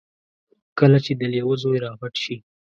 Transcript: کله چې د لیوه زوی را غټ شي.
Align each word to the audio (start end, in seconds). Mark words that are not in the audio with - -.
کله 0.79 0.97
چې 1.05 1.11
د 1.19 1.21
لیوه 1.33 1.55
زوی 1.63 1.77
را 1.85 1.91
غټ 1.99 2.13
شي. 2.23 2.37